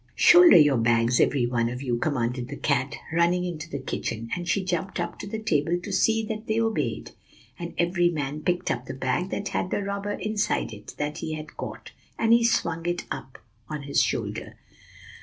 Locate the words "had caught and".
11.35-12.33